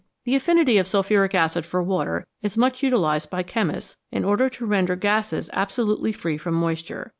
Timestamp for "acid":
1.35-1.63